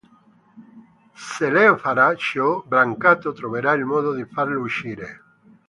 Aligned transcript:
Se 1.27 1.47
Leo 1.51 1.75
farà 1.77 2.15
ciò, 2.15 2.63
Brancato 2.65 3.33
troverà 3.33 3.73
il 3.73 3.85
modo 3.85 4.15
di 4.15 4.25
farlo 4.25 4.59
uscire. 4.61 5.21